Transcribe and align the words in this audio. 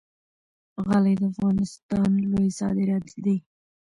غالۍ 0.85 1.13
د 1.19 1.23
افغانستان 1.31 2.09
لوی 2.31 2.49
صادرات 2.59 3.07
دي 3.23 3.35